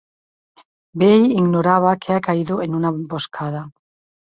[1.01, 3.65] Bey ignoraba que ha caído en una emboscada.